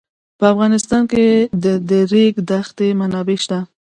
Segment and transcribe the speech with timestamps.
[0.39, 1.25] په افغانستان کې
[1.63, 3.59] د د ریګ دښتې منابع شته.